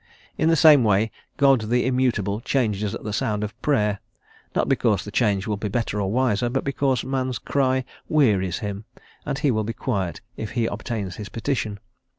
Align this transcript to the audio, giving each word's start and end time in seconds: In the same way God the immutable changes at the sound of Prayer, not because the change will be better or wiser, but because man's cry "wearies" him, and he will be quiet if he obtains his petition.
In 0.35 0.49
the 0.49 0.55
same 0.55 0.83
way 0.83 1.11
God 1.37 1.69
the 1.69 1.85
immutable 1.85 2.39
changes 2.41 2.95
at 2.95 3.03
the 3.03 3.13
sound 3.13 3.43
of 3.43 3.53
Prayer, 3.61 3.99
not 4.55 4.67
because 4.67 5.05
the 5.05 5.11
change 5.11 5.45
will 5.45 5.57
be 5.57 5.67
better 5.67 6.01
or 6.01 6.11
wiser, 6.11 6.49
but 6.49 6.63
because 6.63 7.03
man's 7.03 7.37
cry 7.37 7.85
"wearies" 8.09 8.57
him, 8.65 8.85
and 9.27 9.37
he 9.37 9.51
will 9.51 9.63
be 9.63 9.73
quiet 9.73 10.19
if 10.37 10.53
he 10.53 10.65
obtains 10.65 11.17
his 11.17 11.29
petition. 11.29 11.79